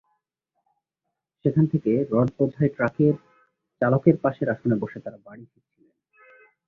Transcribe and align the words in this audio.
সেখান 1.45 1.65
থেকে 1.67 1.91
রডবোঝাই 2.11 2.69
ট্রাকের 2.69 3.13
চালকের 3.81 4.15
পাশের 4.17 4.47
আসনে 4.49 4.75
বসে 4.75 4.99
তাঁরা 4.99 5.19
বাড়ি 5.25 5.43
ফিরছিলেন। 5.45 5.93